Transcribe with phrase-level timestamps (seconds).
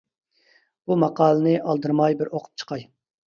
[0.89, 2.87] بۇ ماقالىنى ئالدىرىماي بىر ئوقۇپ چىقاي!